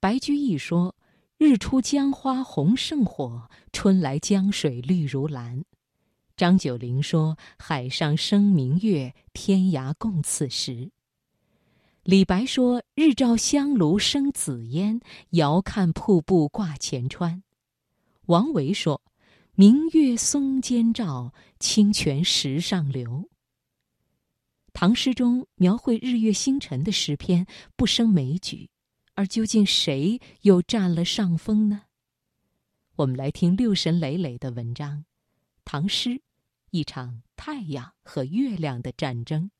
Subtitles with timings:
[0.00, 0.94] 白居易说
[1.38, 5.64] ：“日出江花红胜火，春来江水绿如蓝。”
[6.36, 10.92] 张九龄说：“海上生明月，天涯共此时。”
[12.04, 15.00] 李白说：“日照香炉生紫烟，
[15.30, 17.42] 遥看瀑布挂前川。”
[18.26, 19.02] 王维说
[19.56, 23.28] ：“明月松间照，清泉石上流。”
[24.72, 27.44] 唐诗中描绘日月星辰的诗篇
[27.74, 28.70] 不胜枚举，
[29.18, 31.82] 而究竟谁又占了上风呢？
[32.94, 34.98] 我们来听六神磊磊的文章
[35.64, 36.22] 《唐诗：
[36.70, 39.50] 一场太阳和月亮的战争》。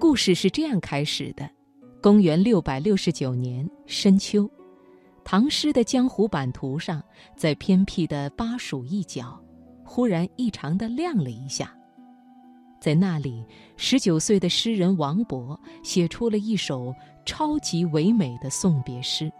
[0.00, 1.48] 故事是这样开始的：
[2.02, 4.50] 公元六百六十九年深秋，
[5.24, 7.02] 唐诗的江湖版图上，
[7.34, 9.40] 在偏僻的巴蜀一角，
[9.82, 11.74] 忽然异常的亮了一下。
[12.78, 13.42] 在那里，
[13.78, 19.32] 十九岁的诗人王勃写出了一首超级唯美的送别诗。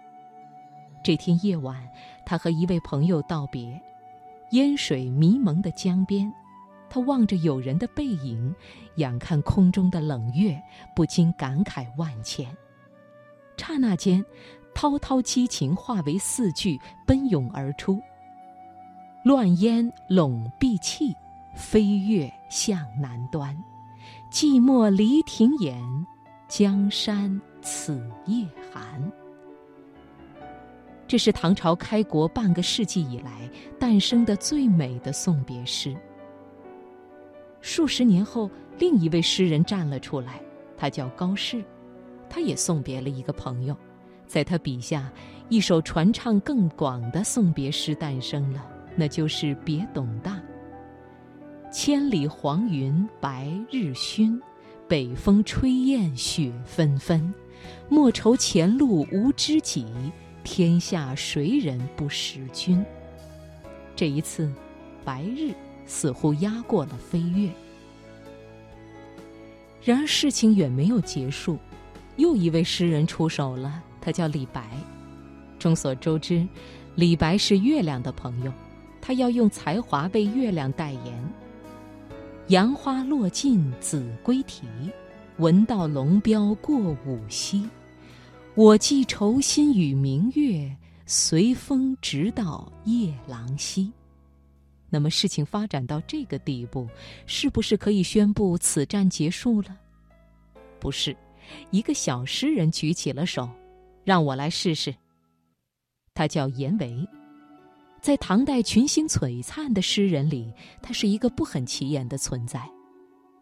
[1.05, 1.87] 这天夜晚，
[2.25, 3.79] 他和一位朋友道别，
[4.53, 6.33] 烟水迷蒙的江边。
[6.89, 8.55] 他望着友人的背影，
[8.97, 10.59] 仰看空中的冷月，
[10.97, 12.47] 不禁感慨万千。
[13.57, 14.25] 刹那间，
[14.75, 18.01] 滔滔激情化为四句，奔涌而出
[19.25, 21.15] ：“乱烟笼碧气，
[21.55, 23.57] 飞月向南端。
[24.31, 25.81] 寂寞离亭掩，
[26.49, 29.01] 江山此夜寒。”
[31.07, 35.97] 这是唐朝开国半个世纪以来诞生的最美的送别诗。
[37.61, 40.41] 数十年后，另一位诗人站了出来，
[40.77, 41.65] 他叫高适，
[42.29, 43.77] 他也送别了一个朋友，
[44.35, 45.09] 在他笔下，
[45.49, 50.33] 一首传唱更广的送别诗诞生了，那就是《别董大》。
[51.73, 54.41] 千里黄云白日曛，
[54.89, 57.33] 北风吹雁雪纷纷。
[57.89, 59.87] 莫愁前路无知己，
[60.43, 62.85] 天下谁人不识君。
[63.95, 64.53] 这一次，
[65.05, 65.55] 白日。
[65.87, 67.51] 似乎压过了飞跃。
[69.85, 71.57] 然而事情远没有结束，
[72.17, 74.69] 又一位诗人出手了，他叫李白。
[75.59, 76.47] 众所周知，
[76.95, 78.53] 李白是月亮的朋友，
[79.01, 81.33] 他要用才华为月亮代言。
[82.49, 84.67] 杨花落尽子规啼，
[85.39, 86.77] 闻道龙标过
[87.07, 87.67] 五溪。
[88.55, 90.71] 我寄愁心与明月，
[91.07, 93.91] 随风直到夜郎西。
[94.91, 96.87] 那么事情发展到这个地步，
[97.27, 99.77] 是不是可以宣布此战结束了？
[100.79, 101.17] 不是，
[101.71, 103.49] 一个小诗人举起了手，
[104.05, 104.95] 让我来试试。
[106.15, 107.09] 他叫颜维，
[108.01, 112.63] 在唐代群星璀璨的诗人里，他是一个不很起眼的存在。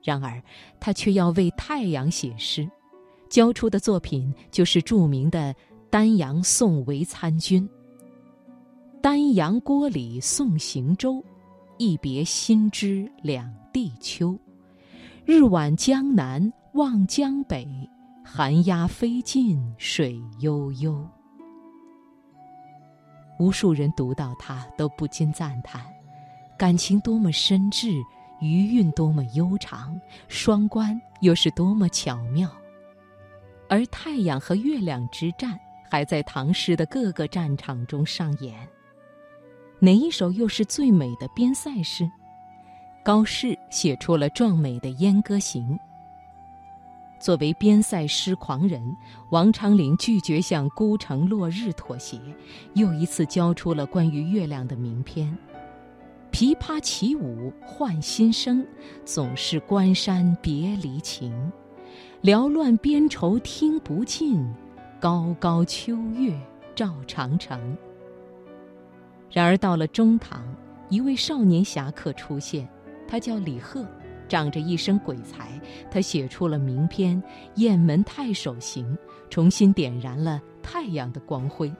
[0.02, 0.42] 然而，
[0.80, 2.68] 他却要为太阳写诗，
[3.28, 5.52] 交出的作品就是著名的
[5.90, 7.68] 《丹阳送韦参军》
[9.02, 11.22] ：“丹阳郭里送行舟。”
[11.78, 14.38] 一别心知两地秋，
[15.24, 17.66] 日晚江南望江北，
[18.24, 21.06] 寒鸦飞尽水悠悠。
[23.38, 25.84] 无数人读到他，都不禁赞叹：
[26.56, 28.00] 感情多么深挚，
[28.40, 32.48] 余韵多么悠长，双关又是多么巧妙。
[33.68, 35.58] 而太阳和月亮之战，
[35.90, 38.56] 还在唐诗的各个战场中上演。
[39.80, 42.08] 哪一首又是最美的边塞诗？
[43.04, 45.76] 高适写出了壮美的《燕歌行》。
[47.22, 48.96] 作为边塞诗狂人，
[49.30, 52.18] 王昌龄拒绝向孤城落日妥协，
[52.74, 55.32] 又一次交出了关于月亮的名篇。
[56.32, 58.66] 琵琶起舞换新声，
[59.04, 61.32] 总是关山别离情。
[62.24, 64.44] 缭乱边愁听不尽，
[64.98, 66.36] 高高秋月
[66.74, 67.78] 照长城。
[69.30, 70.42] 然而到了中唐，
[70.88, 72.68] 一位少年侠客出现，
[73.06, 73.86] 他叫李贺，
[74.32, 75.60] 长着一身鬼才。
[75.90, 77.22] 他写出了名篇
[77.56, 78.86] 《雁门太守行》，
[79.28, 81.70] 重新点燃了太阳的光辉。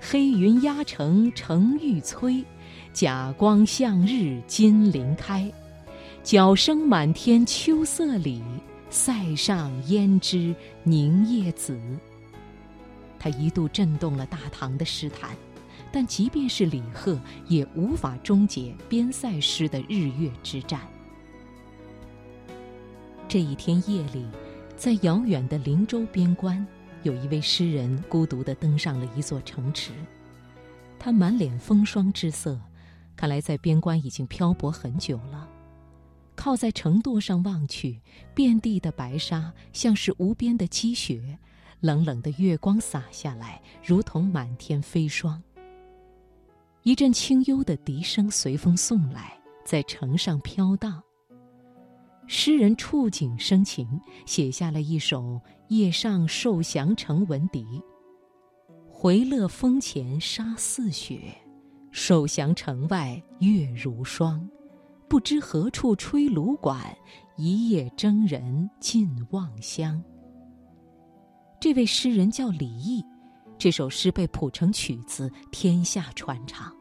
[0.00, 2.44] 黑云压城城欲摧，
[2.92, 5.52] 甲光向日金鳞开。
[6.22, 8.40] 角声满天秋色里，
[8.88, 10.54] 塞上胭脂
[10.84, 11.76] 凝夜紫。
[13.18, 15.36] 他一度震动了大唐的诗坛。
[15.94, 20.80] 但即便是李贺，也无法终结边塞诗的日月之战。
[23.32, 24.26] 这一天夜里，
[24.76, 26.66] 在遥远的灵州边关，
[27.02, 29.90] 有一位诗人孤独地登上了一座城池。
[30.98, 32.60] 他满脸风霜之色，
[33.16, 35.48] 看来在边关已经漂泊很久了。
[36.36, 37.98] 靠在城垛上望去，
[38.34, 41.38] 遍地的白沙像是无边的积雪，
[41.80, 45.42] 冷冷的月光洒下来，如同满天飞霜。
[46.82, 49.32] 一阵清幽的笛声随风送来，
[49.64, 51.02] 在城上飘荡。
[52.26, 55.22] 诗人触景生情，写下了一首
[55.68, 57.64] 《夜上受降城闻笛》
[58.88, 61.20] ：“回乐峰前沙似雪，
[61.90, 64.48] 受降城外月如霜。
[65.08, 66.96] 不知何处吹芦管，
[67.36, 70.02] 一夜征人尽望乡。”
[71.60, 73.04] 这位诗人叫李益，
[73.58, 76.74] 这首诗被谱成曲子，天下传唱。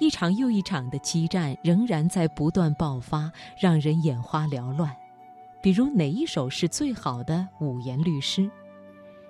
[0.00, 4.96] 一场又一场的激战仍然在不断爆发，让人眼花缭乱。
[5.60, 8.50] 比如哪一首是最好的五言律诗？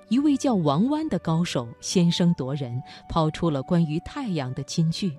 [0.08, 5.12] 一位叫王湾的高手先声夺人，抛出了关于太阳的金句：“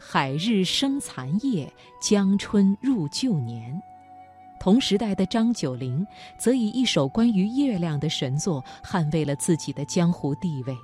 [0.00, 1.70] 海日生残夜，
[2.00, 3.80] 江春入旧年。”
[4.58, 6.06] 同时代的张九龄
[6.38, 10.74] 则以一首关于月亮的神作，捍卫了自己的江湖地位。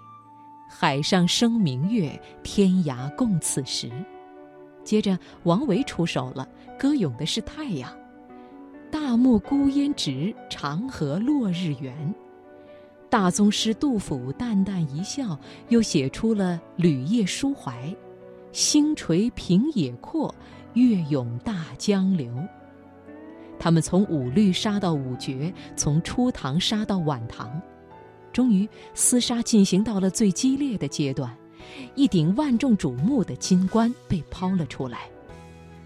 [0.73, 3.91] 海上生明月，天涯共此时。
[4.85, 7.93] 接着，王维出手了，歌咏的是太阳。
[8.89, 12.15] 大漠孤烟直，长河落日圆。
[13.11, 15.37] 大宗师杜甫淡淡一笑，
[15.71, 17.93] 又写出了旅夜抒怀：
[18.53, 20.33] 星垂平野阔，
[20.75, 22.33] 月涌大江流。
[23.59, 27.61] 他们从五律杀到五绝，从初唐杀到晚唐。
[28.33, 31.37] 终于，厮杀进行到了最激烈的阶段，
[31.95, 35.09] 一顶万众瞩目的金冠被抛了出来。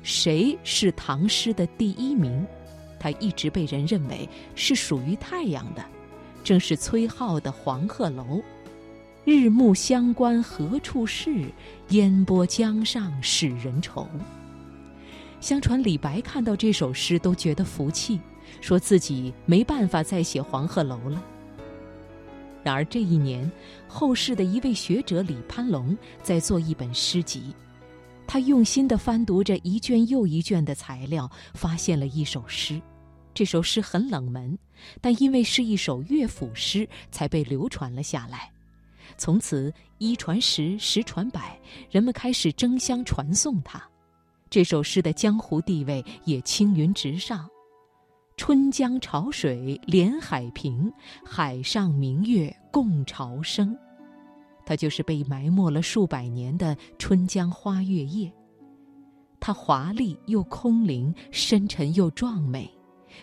[0.02, 2.46] 谁是唐诗的第一名？
[3.00, 5.85] 他一直被人认为是属于太阳的，
[6.43, 8.23] 正是崔颢的《黄鹤楼》
[9.25, 11.46] ：“日暮乡关何处是？
[11.88, 14.06] 烟波江上使人愁。”
[15.41, 18.19] 相传李白看到这首诗都觉得服气，
[18.62, 21.23] 说自己没办法再写《黄鹤楼》了。
[22.65, 23.49] 然而这一年，
[23.87, 27.55] 后世的一位学者李攀龙在做一本诗集，
[28.27, 32.81] 他用心地翻读着一卷又一卷的材料，发现了一首诗。
[33.35, 34.59] 这首诗很冷门，
[35.01, 38.51] 但因为是一首乐府诗，才被流传了下来。
[39.19, 43.83] 从此一传十，十传百，人们开始争相传颂它。
[44.49, 47.47] 这首诗的江湖地位也青云直上。
[48.37, 50.93] 春江潮水连海平，
[51.25, 53.77] 海上明月共潮生。
[54.67, 58.29] 它就是被埋没了数百年的《春江花月夜》。
[59.39, 62.69] 它华丽又空灵，深沉又壮美。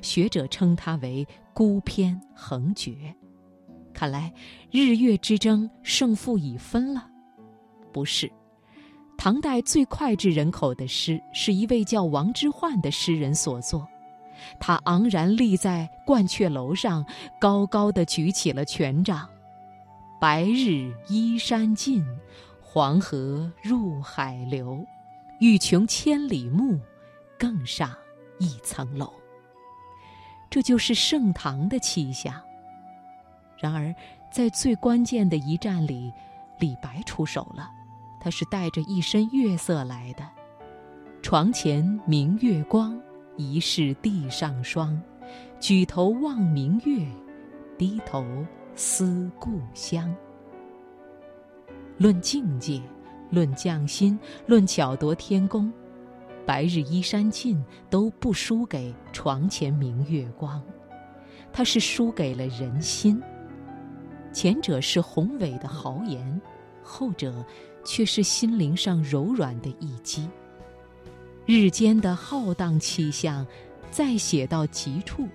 [0.02, 3.14] 学者称它为孤篇横绝。
[3.94, 4.34] 看来
[4.72, 7.06] 日月之争胜负已分了。
[7.92, 8.32] 不是，
[9.18, 13.86] 唐代最脍炙人口的诗，是一位叫王之涣的诗人所作。
[14.60, 17.06] 他昂然立在鹳雀楼上，
[17.40, 19.28] 高高的举起了权杖。
[20.20, 22.06] 白日依山尽，
[22.62, 24.86] 黄河入海流。
[25.40, 26.80] 欲穷千里目，
[27.40, 27.92] 更上
[28.38, 29.12] 一层楼。
[30.50, 32.40] 这就是盛唐的气象。
[33.58, 33.94] 然而，
[34.32, 36.14] 在最关键的一战里，
[36.60, 37.72] 李白出手了。
[38.20, 40.24] 他是带着一身月色来的。
[41.24, 42.96] 床前明月光。
[43.42, 45.02] 疑是地上霜，
[45.60, 47.04] 举头望明月，
[47.76, 48.24] 低头
[48.76, 50.14] 思故乡。
[51.98, 52.80] 论境界，
[53.32, 55.74] 论匠心，论巧夺天工，
[56.46, 60.62] 白日依山尽都不输给床前明月光。
[61.52, 63.22] 它是输给了人心。
[64.32, 66.42] 前者是宏伟的豪言，
[66.84, 67.44] 后者
[67.84, 70.30] 却是心灵上柔软的一击。
[71.54, 73.46] 日间的浩荡气象，
[73.92, 75.28] 再写到极处，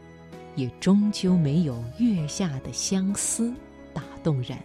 [0.55, 3.53] 也终究没有月下的相思
[3.93, 4.57] 打动人。